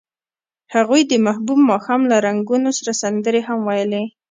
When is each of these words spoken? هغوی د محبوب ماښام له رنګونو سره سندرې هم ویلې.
هغوی 0.73 1.01
د 1.07 1.13
محبوب 1.25 1.59
ماښام 1.71 2.01
له 2.11 2.17
رنګونو 2.27 2.69
سره 2.77 2.91
سندرې 3.01 3.41
هم 3.47 3.59
ویلې. 3.67 4.03